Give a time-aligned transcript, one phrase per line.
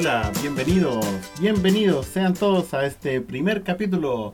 [0.00, 1.04] hola, bienvenidos,
[1.42, 4.32] bienvenidos sean todos a este primer capítulo.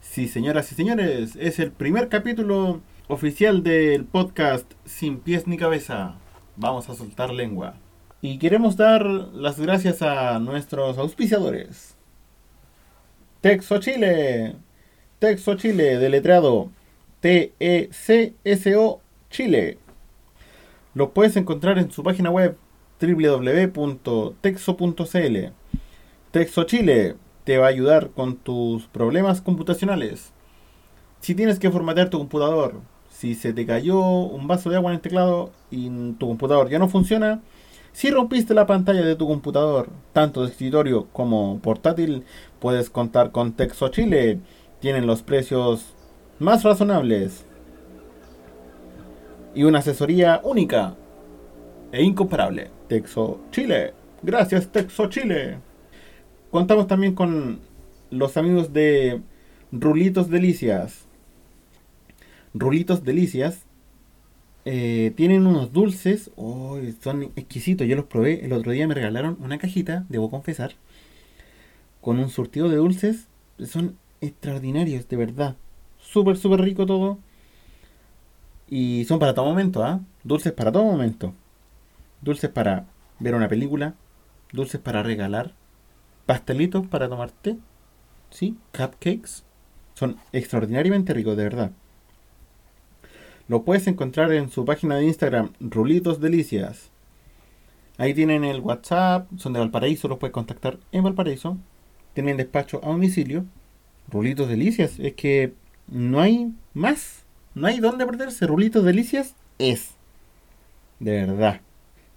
[0.00, 6.14] Sí, señoras y señores, es el primer capítulo oficial del podcast Sin pies ni cabeza.
[6.54, 7.74] Vamos a soltar lengua.
[8.22, 11.96] Y queremos dar las gracias a nuestros auspiciadores.
[13.40, 14.54] Texo Chile.
[15.18, 16.70] Texo Chile, deletreado
[17.18, 19.78] T-E-C-S-O Chile.
[20.94, 22.56] Lo puedes encontrar en su página web
[23.00, 23.76] www.texo.cl.
[26.30, 30.32] Texo Chile te va a ayudar con tus problemas computacionales.
[31.20, 34.96] Si tienes que formatear tu computador, si se te cayó un vaso de agua en
[34.96, 37.40] el teclado y tu computador ya no funciona,
[37.92, 42.24] si rompiste la pantalla de tu computador, tanto de escritorio como portátil,
[42.60, 44.38] puedes contar con Texo Chile.
[44.80, 45.94] Tienen los precios
[46.38, 47.44] más razonables
[49.54, 50.94] y una asesoría única
[51.92, 52.70] e incomparable.
[52.88, 53.94] Texo Chile.
[54.22, 55.58] Gracias Texo Chile.
[56.50, 57.60] Contamos también con
[58.10, 59.20] los amigos de
[59.72, 61.06] Rulitos Delicias.
[62.54, 63.64] Rulitos Delicias
[64.64, 67.86] eh, tienen unos dulces, son exquisitos.
[67.86, 68.44] Yo los probé.
[68.44, 70.72] El otro día me regalaron una cajita, debo confesar,
[72.00, 73.28] con un surtido de dulces.
[73.64, 75.56] Son extraordinarios, de verdad.
[75.98, 77.18] Súper, súper rico todo.
[78.68, 80.00] Y son para todo momento, ¿ah?
[80.24, 81.34] Dulces para todo momento.
[82.22, 82.86] Dulces para
[83.18, 83.94] ver una película.
[84.52, 85.54] Dulces para regalar.
[86.26, 87.56] Pastelitos para tomar té.
[88.30, 88.56] ¿Sí?
[88.76, 89.44] Cupcakes.
[89.94, 91.72] Son extraordinariamente ricos, de verdad.
[93.48, 96.90] Lo puedes encontrar en su página de Instagram, Rulitos Delicias.
[97.98, 101.58] Ahí tienen el WhatsApp, son de Valparaíso, los puedes contactar en Valparaíso.
[102.14, 103.44] Tienen despacho a domicilio.
[104.08, 105.52] Rulitos Delicias, es que
[105.88, 107.24] no hay más.
[107.54, 108.46] No hay dónde perderse.
[108.46, 109.94] Rulitos Delicias es.
[111.00, 111.60] De verdad.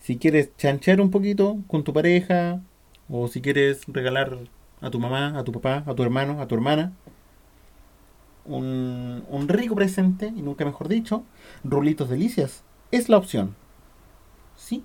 [0.03, 2.59] Si quieres chanchear un poquito con tu pareja,
[3.07, 4.37] o si quieres regalar
[4.81, 6.91] a tu mamá, a tu papá, a tu hermano, a tu hermana,
[8.43, 11.23] un, un rico presente, y nunca mejor dicho,
[11.63, 13.55] Rulitos Delicias es la opción.
[14.57, 14.83] ¿Sí?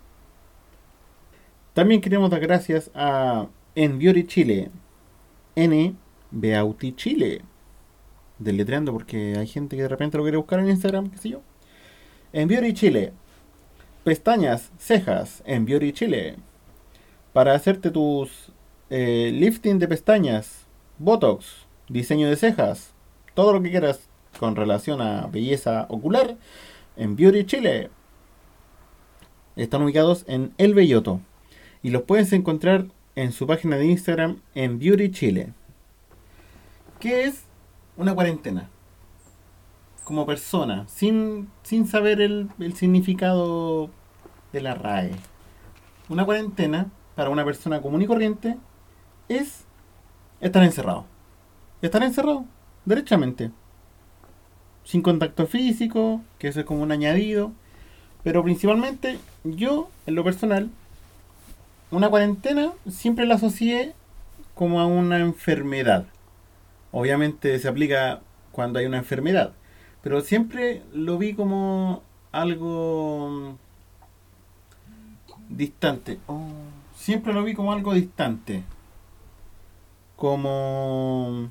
[1.75, 4.71] También queremos dar gracias a Enviori Chile.
[5.57, 5.97] N.
[6.31, 7.43] Beauty Chile.
[8.39, 11.43] Deletreando porque hay gente que de repente lo quiere buscar en Instagram, qué sé yo.
[12.33, 13.13] Enviori Chile.
[14.09, 16.37] Pestañas, cejas, Enviori Chile.
[17.35, 18.51] Para hacerte tus
[18.89, 20.67] eh, lifting de pestañas,
[20.99, 22.95] Botox, diseño de cejas,
[23.35, 24.09] todo lo que quieras
[24.41, 26.39] con relación a belleza ocular
[26.97, 27.91] en Beauty Chile.
[29.57, 31.21] Están ubicados en El Belloto
[31.83, 35.53] y los puedes encontrar en su página de Instagram en Beauty Chile.
[36.99, 37.43] ¿Qué es
[37.99, 38.71] una cuarentena?
[40.03, 43.91] Como persona, sin, sin saber el, el significado
[44.53, 45.13] de la RAE.
[46.09, 48.57] Una cuarentena para una persona común y corriente
[49.29, 49.65] es
[50.41, 51.05] estar encerrado.
[51.83, 52.45] Estar encerrado
[52.85, 53.51] derechamente.
[54.85, 57.53] Sin contacto físico, que eso es como un añadido.
[58.23, 60.71] Pero principalmente yo, en lo personal,
[61.91, 63.95] una cuarentena siempre la asocié
[64.55, 66.07] como a una enfermedad.
[66.91, 68.21] Obviamente se aplica
[68.51, 69.53] cuando hay una enfermedad.
[70.03, 73.59] Pero siempre lo vi como algo
[75.49, 76.19] distante.
[76.27, 76.49] Oh,
[76.95, 78.65] siempre lo vi como algo distante.
[80.17, 81.51] Como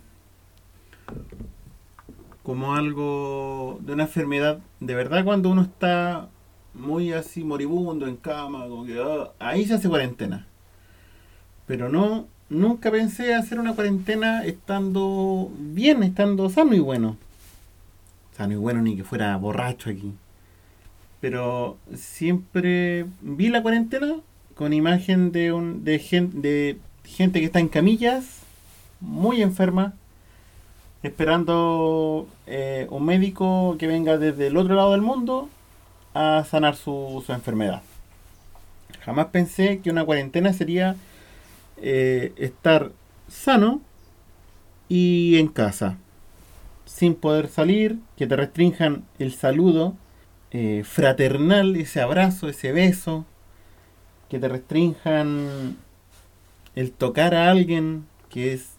[2.48, 4.60] como algo de una enfermedad.
[4.80, 6.30] De verdad, cuando uno está
[6.74, 8.66] muy así moribundo en cama,
[9.04, 10.48] ah, ahí se hace cuarentena.
[11.66, 17.18] Pero no, nunca pensé hacer una cuarentena estando bien, estando sano y bueno.
[18.38, 20.14] Sano y bueno, ni que fuera borracho aquí.
[21.20, 24.18] Pero siempre vi la cuarentena
[24.56, 25.98] con imagen de, un, de,
[26.34, 28.42] de gente que está en camillas,
[29.00, 29.94] muy enferma,
[31.04, 35.50] esperando eh, un médico que venga desde el otro lado del mundo
[36.14, 37.82] a sanar su, enfermedad.
[39.02, 40.96] Jamás pensé que una cuarentena sería
[41.78, 42.92] eh, estar
[43.28, 43.82] sano
[44.90, 45.98] y en casa,
[46.86, 49.96] sin poder salir, que te restrinjan el saludo
[50.52, 53.26] eh, fraternal, ese abrazo, ese beso,
[54.30, 55.78] que te restrinjan
[56.76, 58.76] el tocar a alguien, que es,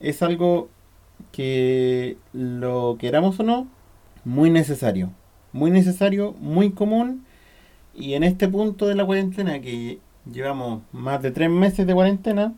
[0.00, 0.68] es algo
[1.30, 3.68] que lo queramos o no,
[4.24, 5.10] muy necesario.
[5.52, 7.24] Muy necesario, muy común.
[7.94, 9.98] Y en este punto de la cuarentena, que
[10.30, 12.54] llevamos más de tres meses de cuarentena,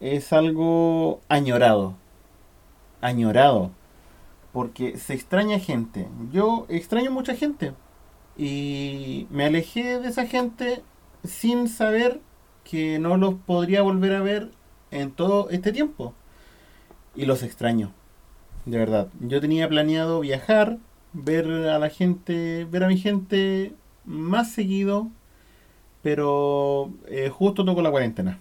[0.00, 1.94] es algo añorado.
[3.00, 3.70] Añorado.
[4.58, 6.08] Porque se extraña gente.
[6.32, 7.74] Yo extraño mucha gente.
[8.36, 10.82] Y me alejé de esa gente
[11.22, 12.20] sin saber
[12.64, 14.50] que no los podría volver a ver
[14.90, 16.12] en todo este tiempo.
[17.14, 17.92] Y los extraño,
[18.64, 19.06] de verdad.
[19.20, 20.78] Yo tenía planeado viajar,
[21.12, 23.74] ver a la gente, ver a mi gente
[24.04, 25.08] más seguido,
[26.02, 28.40] pero eh, justo tocó la cuarentena.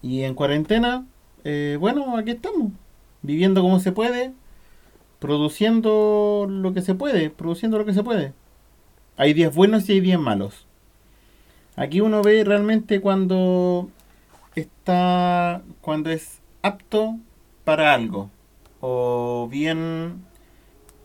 [0.00, 1.06] Y en cuarentena,
[1.44, 2.72] eh, bueno, aquí estamos,
[3.20, 4.32] viviendo como se puede,
[5.18, 8.32] produciendo lo que se puede, produciendo lo que se puede.
[9.16, 10.66] Hay días buenos y hay días malos.
[11.76, 13.90] Aquí uno ve realmente cuando
[14.54, 17.16] está, cuando es apto
[17.64, 18.30] para algo.
[18.80, 20.24] O bien,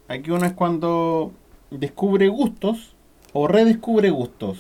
[0.08, 1.32] aquí uno es cuando
[1.70, 2.96] descubre gustos
[3.34, 4.60] o redescubre gustos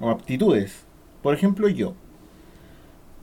[0.00, 0.86] o aptitudes.
[1.22, 1.94] Por ejemplo, yo.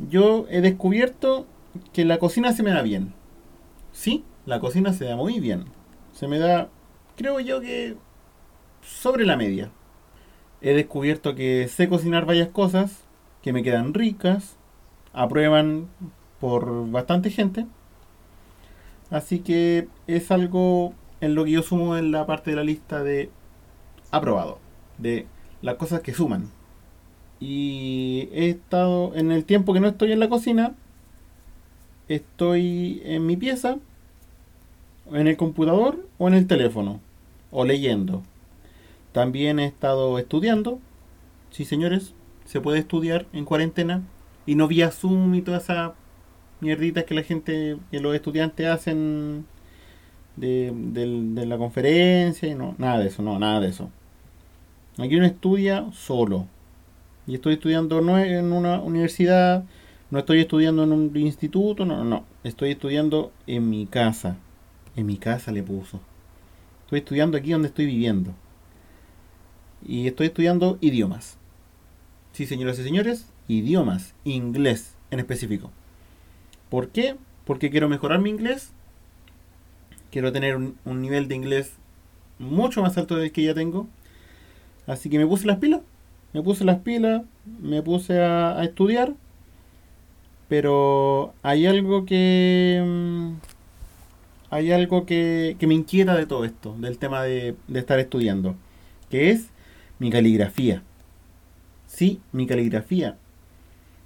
[0.09, 1.45] Yo he descubierto
[1.91, 3.13] que la cocina se me da bien.
[3.91, 5.65] Sí, la cocina se da muy bien.
[6.13, 6.69] Se me da,
[7.15, 7.95] creo yo que
[8.81, 9.71] sobre la media.
[10.61, 13.03] He descubierto que sé cocinar varias cosas
[13.41, 14.55] que me quedan ricas,
[15.11, 15.87] aprueban
[16.39, 17.65] por bastante gente.
[19.09, 23.03] Así que es algo en lo que yo sumo en la parte de la lista
[23.03, 23.29] de
[24.11, 24.59] aprobado,
[24.97, 25.27] de
[25.61, 26.49] las cosas que suman.
[27.39, 30.75] Y he estado en el tiempo que no estoy en la cocina,
[32.07, 33.77] estoy en mi pieza,
[35.11, 36.99] en el computador o en el teléfono,
[37.51, 38.23] o leyendo.
[39.11, 40.79] También he estado estudiando.
[41.51, 42.13] Sí, señores,
[42.45, 44.03] se puede estudiar en cuarentena
[44.45, 45.91] y no vía Zoom y todas esas
[46.59, 49.45] mierditas que la gente, que los estudiantes hacen
[50.35, 53.89] de, de la conferencia y no, nada de eso, no, nada de eso.
[54.97, 56.47] Aquí uno estudia solo.
[57.25, 59.63] Y estoy estudiando no en una universidad,
[60.11, 64.37] no estoy estudiando en un instituto, no, no, estoy estudiando en mi casa.
[64.95, 65.99] En mi casa le puso.
[66.85, 68.33] Estoy estudiando aquí donde estoy viviendo.
[69.85, 71.37] Y estoy estudiando idiomas.
[72.31, 75.71] Sí, señoras y señores, idiomas, inglés en específico.
[76.69, 77.15] ¿Por qué?
[77.45, 78.71] Porque quiero mejorar mi inglés.
[80.11, 81.73] Quiero tener un, nivel de inglés
[82.39, 83.87] mucho más alto del que ya tengo.
[84.87, 85.81] Así que me puse las pilas.
[86.33, 89.13] Me puse las pilas, me puse a, estudiar.
[90.49, 92.81] Pero hay algo que...
[92.83, 93.52] Mm,
[94.53, 98.55] hay algo que, me inquieta de todo esto, del tema de, de estar estudiando.
[99.09, 99.47] Que es
[99.97, 100.83] mi caligrafía.
[101.87, 103.17] Sí, mi caligrafía.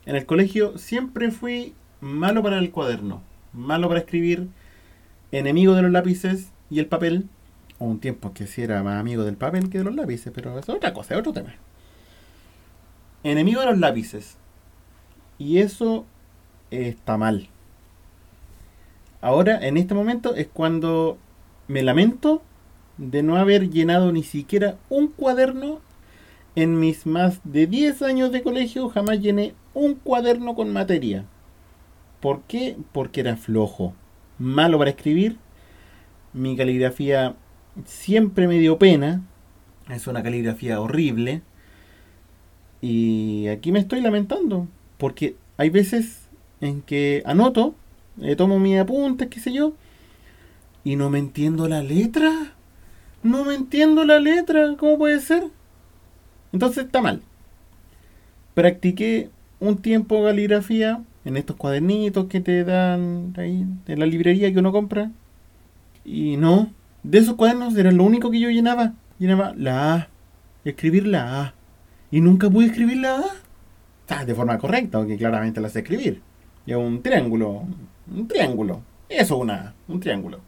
[0.05, 3.21] En el colegio siempre fui malo para el cuaderno,
[3.51, 4.47] malo para escribir,
[5.33, 7.27] enemigo de los lápices y el papel.
[7.77, 10.57] O un tiempo que sí era más amigo del papel que de los lápices, pero
[10.57, 11.55] es otra cosa, es otro tema.
[13.23, 14.37] Enemigo de los lápices.
[15.37, 16.05] Y eso
[16.71, 17.49] está mal.
[19.21, 21.17] Ahora, en este momento, es cuando
[21.67, 22.41] me lamento
[22.97, 25.79] de no haber llenado ni siquiera un cuaderno
[26.55, 31.25] en mis más de 10 años de colegio jamás llené un cuaderno con materia.
[32.19, 32.77] ¿Por qué?
[32.91, 33.93] Porque era flojo,
[34.39, 35.37] malo para escribir.
[36.33, 37.35] Mi caligrafía
[37.85, 39.21] siempre me dio pena.
[39.87, 41.43] Es una caligrafía horrible.
[42.81, 44.67] Y aquí me estoy lamentando.
[44.97, 46.27] Porque hay veces
[46.59, 47.75] en que anoto,
[48.21, 49.73] eh, tomo mis apuntes, qué sé yo,
[50.83, 52.31] y no me entiendo la letra.
[53.23, 54.75] No me entiendo la letra.
[54.77, 55.43] ¿Cómo puede ser?
[56.53, 57.21] Entonces está mal.
[58.53, 64.59] Practiqué un tiempo caligrafía en estos cuadernitos que te dan ahí en la librería que
[64.59, 65.11] uno compra.
[66.05, 66.71] Y no,
[67.03, 68.93] de esos cuadernos era lo único que yo llenaba.
[69.19, 70.09] Llenaba la A,
[70.63, 71.53] escribir la A.
[72.11, 73.23] Y nunca pude escribir la
[74.07, 74.25] A.
[74.25, 76.21] de forma correcta, porque claramente la sé escribir.
[76.65, 77.63] Y un triángulo,
[78.13, 78.81] un triángulo.
[79.09, 80.39] Eso es una, un triángulo.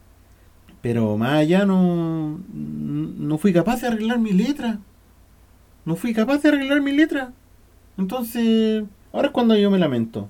[0.82, 4.80] Pero más allá no, no fui capaz de arreglar mi letra.
[5.86, 7.34] No fui capaz de arreglar mi letra.
[7.98, 10.30] Entonces, ahora es cuando yo me lamento.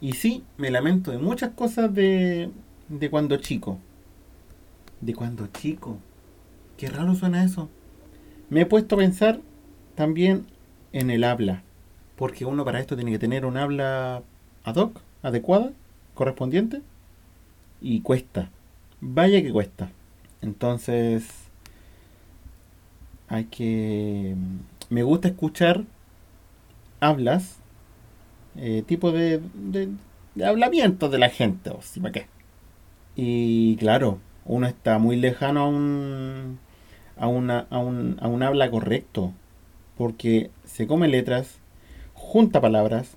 [0.00, 2.50] Y sí, me lamento de muchas cosas de,
[2.88, 3.78] de cuando chico.
[5.00, 5.98] De cuando chico.
[6.76, 7.68] Qué raro suena eso.
[8.50, 9.40] Me he puesto a pensar
[9.94, 10.46] también
[10.92, 11.62] en el habla.
[12.16, 14.22] Porque uno para esto tiene que tener un habla
[14.64, 15.72] ad hoc, adecuada,
[16.16, 16.82] correspondiente.
[17.80, 18.50] Y cuesta.
[19.00, 19.90] Vaya que cuesta.
[20.42, 21.28] Entonces,
[23.28, 24.34] hay que
[24.90, 25.84] me gusta escuchar
[27.00, 27.58] hablas,
[28.56, 32.26] eh, tipo de, de, hablamiento de la gente, o si para qué.
[33.16, 36.58] Y claro, uno está muy lejano a un,
[37.16, 39.32] a, una, a, un, a un habla correcto,
[39.96, 41.58] porque se come letras,
[42.14, 43.16] junta palabras,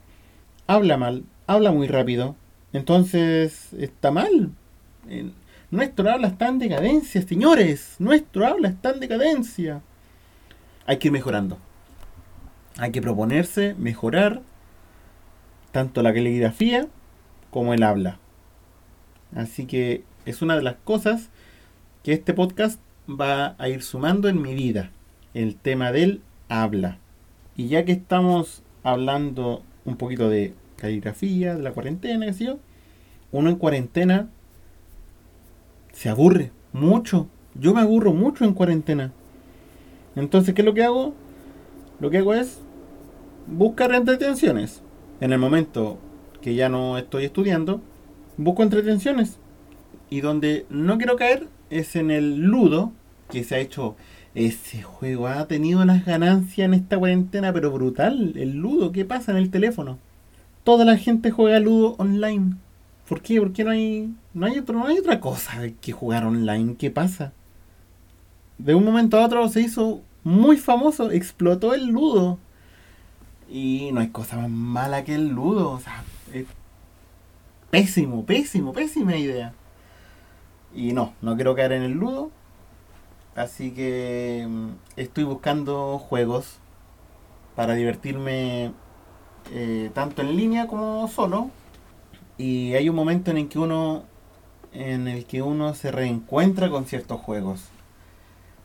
[0.67, 2.35] habla mal, habla muy rápido,
[2.73, 4.51] entonces está mal.
[5.71, 7.95] Nuestro habla está en decadencia, señores.
[7.99, 9.81] Nuestro habla está en decadencia
[10.89, 11.59] hay que ir mejorando.
[12.79, 14.41] Hay que proponerse, mejorar
[15.71, 16.87] tanto la caligrafía
[17.51, 18.17] como el habla.
[19.35, 21.29] Así que es una de las cosas
[22.01, 24.89] que este podcast va a ir sumando en mi vida,
[25.35, 26.97] el tema del habla.
[27.55, 32.59] Y ya que estamos hablando un poquito de caligrafía, de la cuarentena, qué
[33.31, 34.29] uno en cuarentena
[35.91, 37.27] se aburre mucho.
[37.55, 39.11] Yo me aburro mucho en cuarentena.
[40.15, 41.13] Entonces, ¿qué es lo que hago?
[41.99, 42.59] Lo que hago es
[43.47, 44.81] buscar entretenciones.
[45.21, 45.99] En el momento
[46.41, 47.81] que ya no estoy estudiando,
[48.37, 49.37] busco entretenciones.
[50.09, 52.91] Y donde no quiero caer es en el ludo,
[53.29, 53.95] que se ha hecho
[54.35, 58.33] ese juego ha tenido unas ganancias en esta cuarentena, pero brutal.
[58.35, 59.97] El ludo, ¿qué pasa en el teléfono?
[60.63, 62.55] Toda la gente juega ludo online.
[63.07, 63.39] ¿Por qué?
[63.39, 66.75] Porque no hay, no hay, otro, no hay otra cosa que jugar online.
[66.77, 67.33] ¿Qué pasa?
[68.57, 72.37] De un momento a otro se hizo muy famoso, explotó el ludo.
[73.49, 75.71] Y no hay cosa más mala que el ludo.
[75.71, 76.45] O sea, es
[77.71, 79.53] pésimo, pésimo, pésima idea.
[80.75, 82.31] Y no, no quiero caer en el ludo.
[83.35, 86.59] Así que mm, estoy buscando juegos
[87.55, 88.71] para divertirme
[89.51, 91.49] eh, tanto en línea como solo.
[92.37, 94.03] Y hay un momento en el que uno
[94.71, 97.65] en el que uno se reencuentra con ciertos juegos.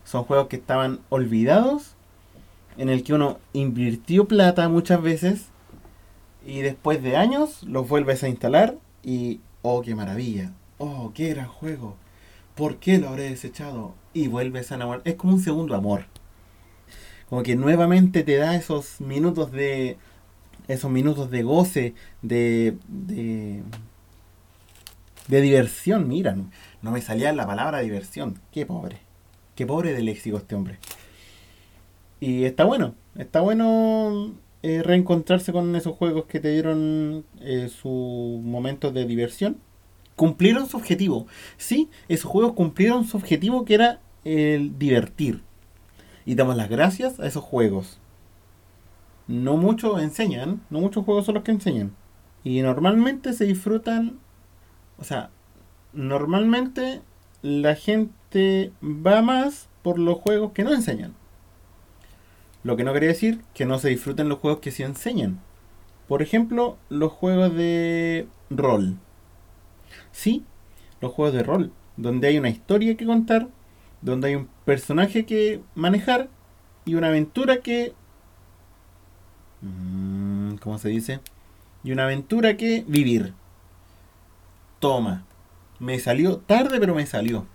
[0.04, 1.94] Son juegos que estaban olvidados,
[2.76, 5.46] en el que uno invirtió plata muchas veces
[6.46, 10.52] y después de años los vuelves a instalar y oh, qué maravilla.
[10.78, 11.96] Oh, qué gran juego.
[12.54, 13.94] ¿Por qué lo habré desechado?
[14.12, 15.02] Y vuelves a enamorar.
[15.04, 16.04] Es como un segundo amor.
[17.28, 19.96] Como que nuevamente te da esos minutos de.
[20.68, 22.76] Esos minutos de goce, de.
[22.88, 23.62] de.
[25.28, 26.08] de diversión.
[26.08, 26.36] Mira,
[26.82, 28.40] no, me salía la palabra diversión.
[28.52, 28.98] Qué pobre.
[29.54, 30.78] Qué pobre de léxico este hombre.
[32.20, 32.94] Y está bueno.
[33.16, 39.58] Está bueno eh, reencontrarse con esos juegos que te dieron eh, su momento de diversión
[40.16, 41.26] cumplieron su objetivo.
[41.56, 45.42] Sí, esos juegos cumplieron su objetivo que era el divertir.
[46.26, 47.98] Y damos las gracias a esos juegos.
[49.26, 51.94] No muchos enseñan, no muchos juegos son los que enseñan.
[52.42, 54.18] Y normalmente se disfrutan,
[54.98, 55.30] o sea,
[55.92, 57.00] normalmente
[57.42, 61.14] la gente va más por los juegos que no enseñan.
[62.62, 65.40] Lo que no quiere decir que no se disfruten los juegos que sí enseñan.
[66.08, 68.98] Por ejemplo, los juegos de rol.
[70.12, 70.44] Sí,
[71.00, 73.48] los juegos de rol, donde hay una historia que contar,
[74.00, 76.28] donde hay un personaje que manejar
[76.84, 77.94] y una aventura que...
[79.64, 81.20] Mm, ¿Cómo se dice?
[81.82, 83.34] Y una aventura que vivir.
[84.78, 85.24] Toma.
[85.80, 87.46] Me salió tarde, pero me salió.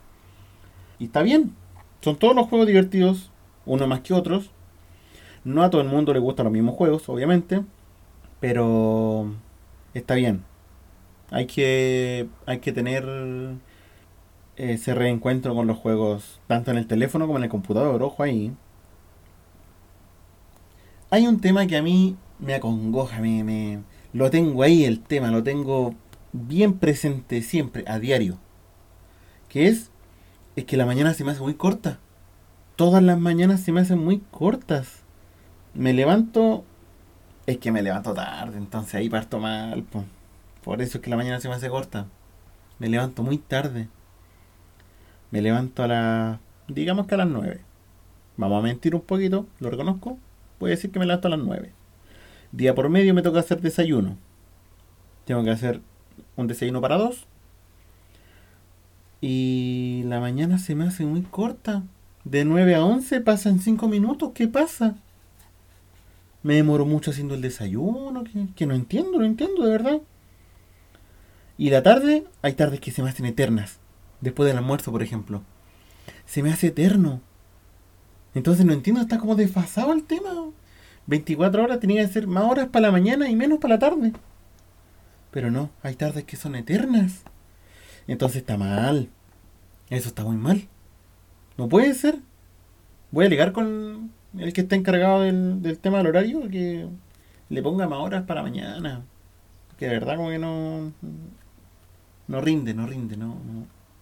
[1.00, 1.56] Y está bien.
[2.01, 3.32] Son todos los juegos divertidos,
[3.66, 4.51] uno más que otros.
[5.44, 7.63] No a todo el mundo le gustan los mismos juegos, obviamente.
[8.39, 9.34] Pero
[9.94, 10.44] está bien
[11.32, 13.06] hay que, hay que tener
[14.56, 18.54] ese reencuentro con los juegos, tanto en el teléfono como en el computador, ojo ahí.
[21.12, 23.82] Hay un tema que a mí me acongoja, me, me,
[24.13, 25.96] lo tengo ahí el tema, lo tengo
[26.34, 28.38] bien presente siempre, a diario.
[29.48, 29.92] Que es,
[30.56, 32.00] es que la mañana se me hace muy corta.
[32.75, 35.04] Todas las mañanas se me hacen muy cortas.
[35.74, 36.63] Me levanto,
[37.48, 39.86] es que me levanto tarde, entonces ahí parto mal.
[40.63, 42.06] Por eso es que la mañana se me hace corta.
[42.78, 43.89] Me levanto muy tarde.
[45.32, 46.39] Me levanto a las...
[46.68, 47.62] digamos que a las 9.
[48.38, 50.18] Vamos a mentir un poquito, lo reconozco.
[50.62, 51.74] A decir que me levanto a las 9.
[52.51, 54.18] Día por medio me toca hacer desayuno.
[55.25, 55.82] Tengo que hacer
[56.36, 57.28] un desayuno para dos.
[59.22, 61.84] Y la mañana se me hace muy corta.
[62.24, 64.32] De 9 a 11 pasan 5 minutos.
[64.34, 64.96] ¿Qué pasa?
[66.42, 68.24] Me demoro mucho haciendo el desayuno.
[68.24, 70.01] Que, que no entiendo, no entiendo de verdad.
[71.58, 73.80] Y la tarde, hay tardes que se me hacen eternas.
[74.22, 75.44] Después del almuerzo, por ejemplo.
[76.25, 77.22] Se me hace eterno.
[78.34, 80.30] Entonces no entiendo, está como desfasado el tema.
[81.08, 84.14] 24 horas tenía que ser más horas para la mañana y menos para la tarde.
[85.32, 87.24] Pero no, hay tardes que son eternas.
[88.08, 89.10] Entonces está mal.
[89.90, 90.68] Eso está muy mal.
[91.58, 92.20] No puede ser.
[93.12, 96.88] Voy a ligar con el que está encargado del, del tema del horario que
[97.50, 99.04] le ponga más horas para mañana.
[99.78, 100.94] Que de verdad como que no
[102.30, 103.36] no rinde, no rinde, no,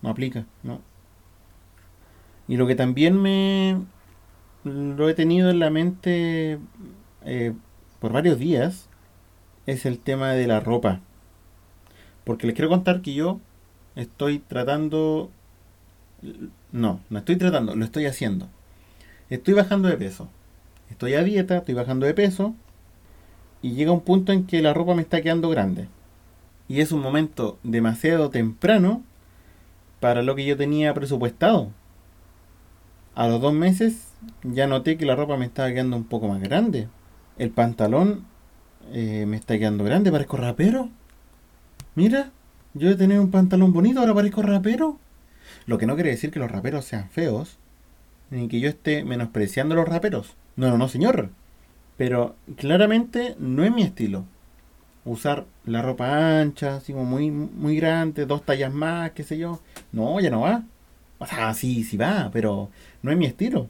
[0.02, 0.82] no, aplica, no.
[2.50, 3.78] Y lo que también me
[4.64, 6.60] lo he tenido en la mente
[7.26, 7.54] eh,
[8.00, 8.88] por varios días
[9.66, 11.02] es el tema de la ropa.
[12.24, 13.40] Porque les quiero contar que yo
[13.96, 15.32] estoy tratando...
[16.72, 18.48] No, no estoy tratando, lo estoy haciendo.
[19.30, 20.30] Estoy bajando de peso.
[20.90, 22.56] Estoy a dieta, estoy bajando de peso.
[23.62, 25.88] y llega un punto en que la ropa me está quedando grande.
[26.68, 29.04] Y es un momento demasiado temprano
[30.00, 31.72] para lo que yo tenía presupuestado.
[33.16, 34.07] A los dos meses
[34.44, 36.88] ya noté que la ropa me estaba quedando un poco más grande.
[37.38, 38.26] El pantalón
[38.92, 40.90] eh, me está quedando grande, parezco rapero.
[41.96, 42.32] Mira,
[42.74, 45.00] yo he tenido un pantalón bonito, ahora parezco rapero.
[45.66, 47.58] Lo que no quiere decir que los raperos sean feos,
[48.30, 50.36] ni que yo esté menospreciando a los raperos.
[50.56, 51.30] No, no, no, señor.
[51.98, 54.26] Pero claramente no es mi estilo.
[55.06, 59.62] Usar la ropa ancha, así como muy, muy grande, dos tallas más, qué sé yo.
[59.92, 60.64] No, ya no va.
[61.20, 62.70] O sea, sí, sí va, pero
[63.02, 63.70] no es mi estilo.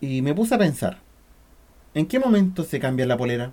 [0.00, 0.98] Y me puse a pensar,
[1.94, 3.52] ¿en qué momento se cambia la polera?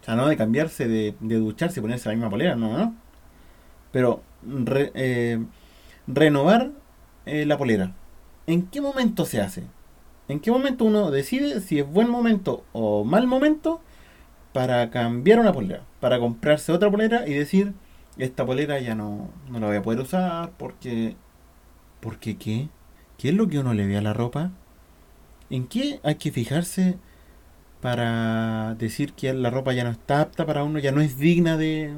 [0.00, 2.94] O sea, no de cambiarse, de, de ducharse y ponerse la misma polera, no, no.
[3.92, 4.22] Pero
[4.94, 5.44] eh,
[6.06, 6.70] renovar
[7.26, 7.94] eh, la polera.
[8.46, 9.64] ¿En qué momento se hace?
[10.28, 13.80] ¿En qué momento uno decide si es buen momento o mal momento
[14.52, 15.82] para cambiar una polera?
[16.00, 17.74] Para comprarse otra polera y decir,
[18.18, 21.16] esta polera ya no, no la voy a poder usar porque...
[22.00, 22.68] ¿Por qué qué?
[23.16, 24.52] ¿Qué es lo que uno le ve a la ropa?
[25.50, 26.96] ¿En qué hay que fijarse
[27.80, 31.56] para decir que la ropa ya no está apta para uno, ya no es digna
[31.56, 31.94] de,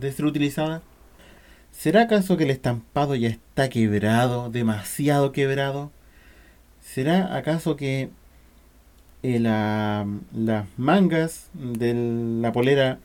[0.00, 0.82] ser utilizada?
[1.72, 5.92] ¿Será acaso que el estampado ya está quebrado, demasiado quebrado?
[6.80, 8.10] ¿Será acaso que
[9.22, 11.94] eh, las mangas de
[12.40, 13.00] la polera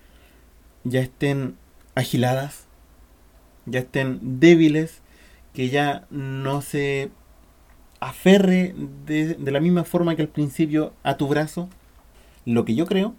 [0.86, 1.58] ya estén
[1.96, 2.68] agiladas?
[3.66, 5.02] ¿Ya estén débiles?
[5.54, 7.12] ¿Que ya no se
[8.08, 11.70] aferre de, la misma forma que al principio a tu brazo?
[12.46, 13.16] Lo que yo creo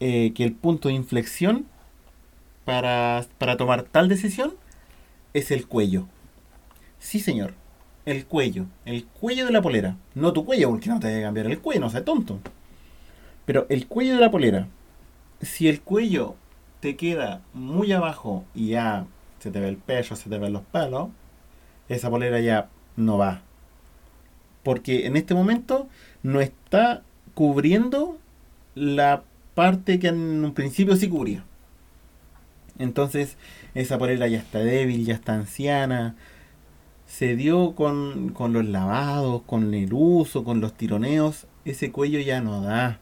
[0.00, 1.66] eh, que el punto de inflexión
[2.64, 4.54] para, para tomar tal decisión
[5.34, 6.06] es el cuello.
[6.98, 7.54] Sí, señor.
[8.06, 8.66] El cuello.
[8.84, 9.96] El cuello de la polera.
[10.14, 12.38] No tu cuello, porque no te debe cambiar el cuello, no seas tonto.
[13.44, 14.68] Pero el cuello de la polera.
[15.40, 16.34] Si el cuello
[16.80, 19.06] te queda muy abajo y ya
[19.38, 21.08] se te ve el pecho, se te ven los pelos,
[21.88, 23.42] esa polera ya no va.
[24.68, 25.88] Porque en este momento
[26.22, 27.02] no está
[27.32, 28.18] cubriendo
[28.74, 29.22] la
[29.54, 31.42] parte que en un principio sí cubría.
[32.78, 33.38] Entonces,
[33.72, 36.16] esa polera ya está débil, ya está anciana.
[37.06, 41.46] Se dio con, con los lavados, con el uso, con los tironeos.
[41.64, 43.00] Ese cuello ya no da.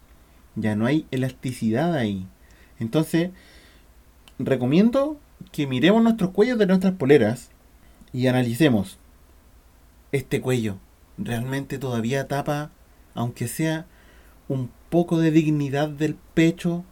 [0.55, 2.29] Ya no hay elasticidad ahí.
[2.79, 3.31] Entonces,
[4.39, 5.19] recomiendo
[5.51, 7.51] que miremos nuestros cuellos de nuestras poleras
[8.13, 9.01] y analicemos.
[10.13, 10.79] Este cuello
[11.19, 12.71] realmente todavía tapa,
[13.15, 13.87] aunque sea
[14.49, 16.85] un poco de dignidad del pecho,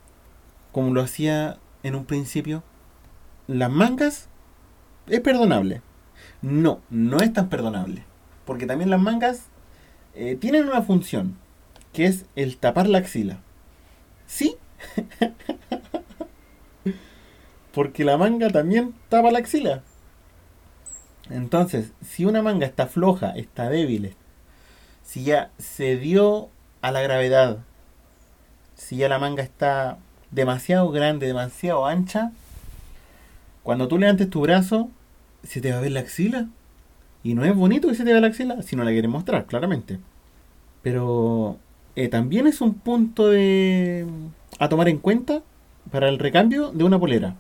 [0.73, 2.63] como lo hacía en un principio
[3.47, 4.29] las mangas
[5.07, 5.83] es perdonable.
[6.43, 8.05] No, no es tan perdonable.
[8.45, 9.47] Porque también las mangas
[10.15, 11.37] eh, tienen una función,
[11.93, 13.41] que es el tapar la axila.
[14.27, 14.57] ¿Sí?
[17.75, 19.83] porque la manga también tapa la axila.
[21.31, 24.15] Entonces, si una manga está floja, está débil,
[25.03, 26.49] si ya se dio
[26.83, 27.59] a la gravedad,
[28.75, 29.99] si ya la manga está
[30.31, 32.33] demasiado grande, demasiado ancha,
[33.63, 34.91] cuando tú levantes tu brazo,
[35.43, 36.49] se te va a ver la axila.
[37.23, 39.47] Y no es bonito que se te vea la axila si no la quieres mostrar,
[39.47, 39.99] claramente.
[40.83, 41.59] Pero
[41.97, 44.07] eh, también es un punto de
[44.59, 45.43] a tomar en cuenta
[45.91, 47.37] para el recambio de una polera.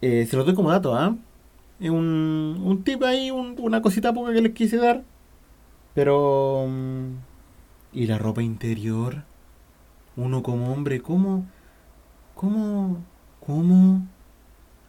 [0.00, 1.16] Eh, se lo doy como dato, ¿ah?
[1.90, 5.02] Un, un tip ahí, una cosita poca que les quise dar.
[5.94, 6.66] Pero...
[6.68, 7.16] Mm,
[7.92, 9.24] ¿Y la ropa interior?
[10.16, 11.46] Uno como hombre, ¿cómo?
[12.34, 13.02] ¿Cómo?
[13.46, 14.06] ¿Cómo?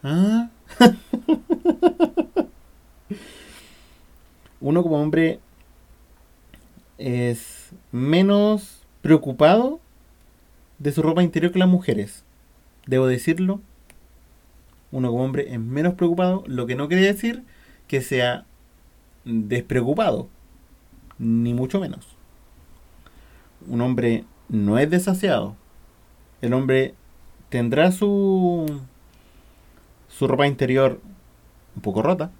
[0.02, 0.50] ¿Ah?
[4.60, 5.40] Uno como hombre
[6.96, 9.80] es menos preocupado
[10.78, 12.24] de su ropa interior que las mujeres.
[12.86, 13.60] Debo decirlo.
[14.94, 17.42] Uno como hombre es menos preocupado, lo que no quiere decir
[17.88, 18.46] que sea
[19.24, 20.28] despreocupado,
[21.18, 22.06] ni mucho menos.
[23.66, 25.56] Un hombre no es desaseado.
[26.42, 26.94] El hombre
[27.48, 28.82] tendrá su
[30.06, 31.00] su ropa interior
[31.74, 32.30] un poco rota.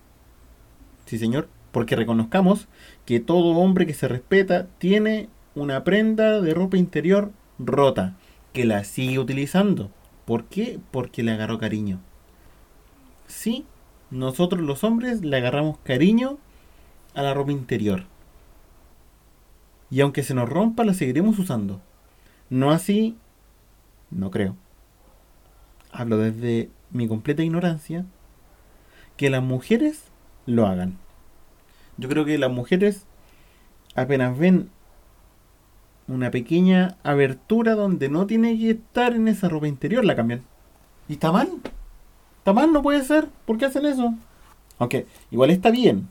[1.06, 1.48] Sí, señor.
[1.72, 2.68] Porque reconozcamos
[3.04, 8.14] que todo hombre que se respeta tiene una prenda de ropa interior rota,
[8.52, 9.90] que la sigue utilizando.
[10.24, 10.78] ¿Por qué?
[10.92, 11.98] Porque le agarró cariño.
[13.26, 13.66] Sí,
[14.10, 16.38] nosotros los hombres le agarramos cariño
[17.14, 18.04] a la ropa interior.
[19.90, 21.80] Y aunque se nos rompa, la seguiremos usando.
[22.50, 23.16] No así,
[24.10, 24.56] no creo.
[25.92, 28.04] Hablo desde mi completa ignorancia,
[29.16, 30.04] que las mujeres
[30.46, 30.98] lo hagan.
[31.96, 33.06] Yo creo que las mujeres
[33.94, 34.70] apenas ven
[36.08, 40.42] una pequeña abertura donde no tiene que estar en esa ropa interior, la cambian.
[41.08, 41.48] ¿Y está mal?
[42.44, 42.74] ¿Está mal?
[42.74, 43.28] No puede ser.
[43.46, 44.12] ¿Por qué hacen eso?
[44.78, 46.10] Aunque igual está bien.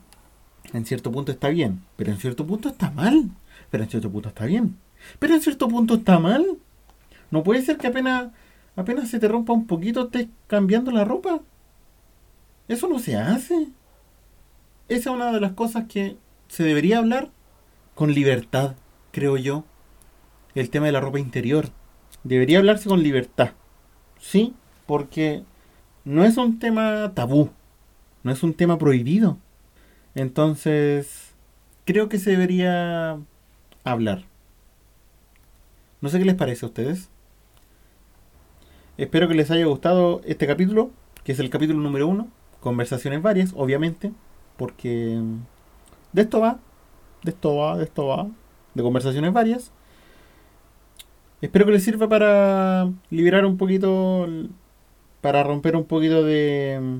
[0.74, 1.84] En cierto punto está bien.
[1.96, 3.30] Pero en cierto punto está mal.
[3.70, 4.80] Pero en cierto punto está bien.
[5.20, 6.58] Pero en cierto punto está mal.
[7.30, 8.32] No puede ser que apenas,
[8.76, 11.40] apenas se te rompa un poquito estés cambiando la ropa.
[12.68, 13.68] Eso no se hace.
[14.90, 16.18] Esa es una de las cosas que
[16.48, 17.30] se debería hablar
[17.94, 18.76] con libertad,
[19.12, 19.66] creo yo.
[20.56, 21.70] El tema de la ropa interior.
[22.24, 23.52] Debería hablarse con libertad.
[24.20, 24.56] Sí,
[24.88, 25.44] porque
[26.06, 27.50] no es un tema tabú.
[28.24, 29.38] No es un tema prohibido.
[30.16, 31.34] Entonces,
[31.86, 33.20] creo que se debería
[33.84, 34.24] hablar.
[36.02, 37.10] No sé qué les parece a ustedes.
[38.98, 40.92] Espero que les haya gustado este capítulo,
[41.24, 42.28] que es el capítulo número uno.
[42.60, 44.14] Conversaciones varias, obviamente,
[44.58, 45.20] porque
[46.14, 46.60] de esto va,
[47.24, 48.28] de esto va, de esto va,
[48.74, 49.72] de conversaciones varias.
[51.42, 54.28] Espero que les sirva para liberar un poquito,
[55.24, 57.00] para romper un poquito de,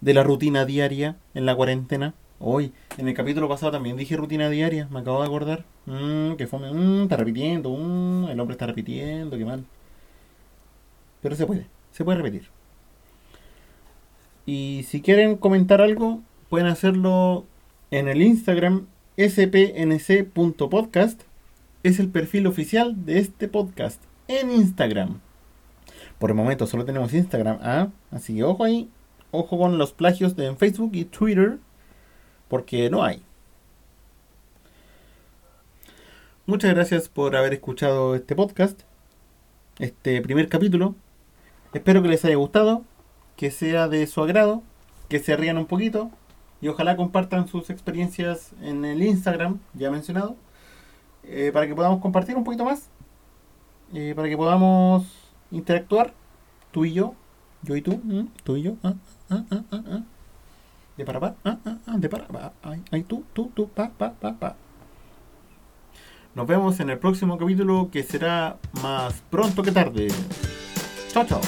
[0.00, 2.12] de la rutina diaria en la cuarentena.
[2.40, 5.64] Hoy, en el capítulo pasado también dije rutina diaria, me acabo de acordar.
[5.86, 9.64] Mmm, que fome, mmm, está repitiendo, mmm, el hombre está repitiendo, qué mal.
[11.22, 12.48] Pero se puede, se puede repetir.
[14.44, 17.46] Y si quieren comentar algo, pueden hacerlo
[17.92, 21.22] en el Instagram spnc.podcast.
[21.84, 25.20] Es el perfil oficial de este podcast en Instagram.
[26.18, 27.88] Por el momento solo tenemos Instagram, ¿ah?
[28.10, 28.90] así que ojo ahí,
[29.30, 31.58] ojo con los plagios de en Facebook y Twitter
[32.48, 33.22] porque no hay.
[36.46, 38.80] Muchas gracias por haber escuchado este podcast,
[39.78, 40.94] este primer capítulo.
[41.72, 42.82] Espero que les haya gustado,
[43.36, 44.62] que sea de su agrado,
[45.08, 46.10] que se rían un poquito
[46.60, 50.36] y ojalá compartan sus experiencias en el Instagram, ya mencionado,
[51.22, 52.88] eh, para que podamos compartir un poquito más,
[53.92, 56.12] eh, para que podamos interactuar,
[56.72, 57.14] tú y yo,
[57.62, 58.00] yo y tú,
[58.44, 58.76] tú y yo.
[58.82, 58.94] Ah,
[59.30, 60.02] ah, ah,
[60.96, 63.90] de para pa, ah, ah, ah, de para pa, ay, ay, tú, tú, tú, pa,
[63.90, 64.56] pa, pa, pa.
[66.34, 70.08] Nos vemos en el próximo capítulo que será más pronto que tarde.
[71.12, 71.40] Chao, chao.